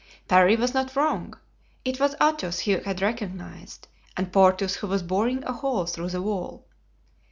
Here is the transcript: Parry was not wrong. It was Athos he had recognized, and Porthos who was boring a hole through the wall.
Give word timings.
Parry 0.27 0.55
was 0.55 0.73
not 0.73 0.95
wrong. 0.95 1.37
It 1.85 1.99
was 1.99 2.15
Athos 2.19 2.57
he 2.61 2.71
had 2.71 3.03
recognized, 3.03 3.87
and 4.17 4.33
Porthos 4.33 4.77
who 4.77 4.87
was 4.87 5.03
boring 5.03 5.43
a 5.43 5.53
hole 5.53 5.85
through 5.85 6.09
the 6.09 6.23
wall. 6.23 6.65